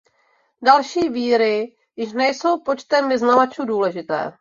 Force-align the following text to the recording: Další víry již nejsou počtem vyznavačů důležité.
Další 0.63 1.09
víry 1.09 1.75
již 1.95 2.13
nejsou 2.13 2.59
počtem 2.59 3.09
vyznavačů 3.09 3.65
důležité. 3.65 4.33